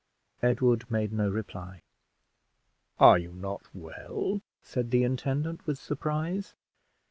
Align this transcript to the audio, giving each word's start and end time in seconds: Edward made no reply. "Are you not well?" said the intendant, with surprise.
Edward 0.41 0.89
made 0.89 1.13
no 1.13 1.29
reply. 1.29 1.83
"Are 2.99 3.19
you 3.19 3.33
not 3.33 3.61
well?" 3.71 4.41
said 4.63 4.89
the 4.89 5.03
intendant, 5.03 5.67
with 5.67 5.77
surprise. 5.77 6.55